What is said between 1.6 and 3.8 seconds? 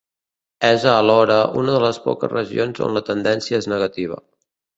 una de les poques regions on la tendència és